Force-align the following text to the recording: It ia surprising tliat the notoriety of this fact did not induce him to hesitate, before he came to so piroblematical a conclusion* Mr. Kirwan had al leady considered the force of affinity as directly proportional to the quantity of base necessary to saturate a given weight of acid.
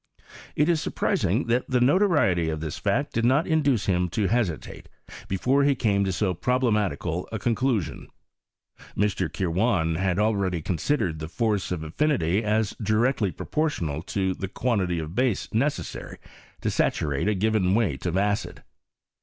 It 0.55 0.67
ia 0.67 0.75
surprising 0.77 1.45
tliat 1.45 1.65
the 1.67 1.79
notoriety 1.79 2.49
of 2.49 2.59
this 2.59 2.79
fact 2.79 3.13
did 3.13 3.23
not 3.23 3.45
induce 3.45 3.85
him 3.85 4.09
to 4.09 4.25
hesitate, 4.25 4.89
before 5.27 5.63
he 5.63 5.75
came 5.75 6.03
to 6.05 6.11
so 6.11 6.33
piroblematical 6.33 7.27
a 7.31 7.37
conclusion* 7.37 8.07
Mr. 8.97 9.31
Kirwan 9.31 9.93
had 9.99 10.17
al 10.17 10.35
leady 10.35 10.63
considered 10.63 11.19
the 11.19 11.27
force 11.29 11.71
of 11.71 11.83
affinity 11.83 12.43
as 12.43 12.75
directly 12.81 13.31
proportional 13.31 14.01
to 14.01 14.33
the 14.33 14.47
quantity 14.47 14.97
of 14.97 15.13
base 15.13 15.47
necessary 15.53 16.17
to 16.61 16.71
saturate 16.71 17.27
a 17.27 17.35
given 17.35 17.75
weight 17.75 18.07
of 18.07 18.17
acid. 18.17 18.63